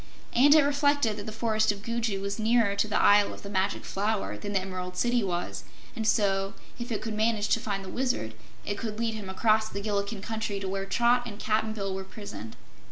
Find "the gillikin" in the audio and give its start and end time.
9.69-10.23